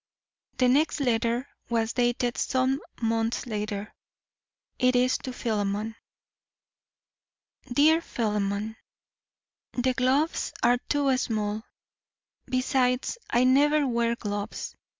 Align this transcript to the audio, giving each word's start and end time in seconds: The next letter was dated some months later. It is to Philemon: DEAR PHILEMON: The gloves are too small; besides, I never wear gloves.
The 0.57 0.67
next 0.67 0.99
letter 0.99 1.47
was 1.69 1.93
dated 1.93 2.35
some 2.35 2.81
months 3.03 3.45
later. 3.45 3.93
It 4.79 4.95
is 4.95 5.15
to 5.19 5.31
Philemon: 5.31 5.95
DEAR 7.71 8.01
PHILEMON: 8.01 8.77
The 9.73 9.93
gloves 9.93 10.53
are 10.63 10.79
too 10.89 11.15
small; 11.17 11.61
besides, 12.47 13.19
I 13.29 13.43
never 13.43 13.85
wear 13.85 14.15
gloves. 14.15 14.75